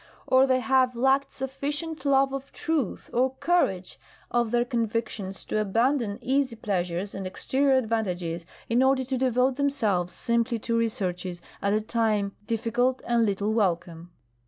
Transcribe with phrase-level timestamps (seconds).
[0.25, 3.99] Or they have lacked sufficient love of truth or courage
[4.31, 10.13] of their convictions to abandon easy pleasures and exterior advantages in order to devote themselves
[10.13, 14.09] simply to researches at the time difficult and little welcome.